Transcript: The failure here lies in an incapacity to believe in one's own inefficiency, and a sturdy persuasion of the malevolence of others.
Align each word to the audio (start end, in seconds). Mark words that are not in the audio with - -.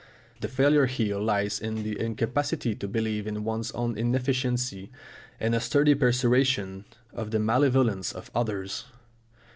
The 0.39 0.47
failure 0.47 0.87
here 0.87 1.17
lies 1.19 1.59
in 1.59 1.77
an 1.77 1.85
incapacity 1.85 2.73
to 2.73 2.87
believe 2.87 3.27
in 3.27 3.43
one's 3.43 3.71
own 3.73 3.95
inefficiency, 3.99 4.89
and 5.39 5.53
a 5.53 5.59
sturdy 5.59 5.93
persuasion 5.93 6.85
of 7.13 7.29
the 7.29 7.37
malevolence 7.39 8.11
of 8.11 8.31
others. 8.33 8.85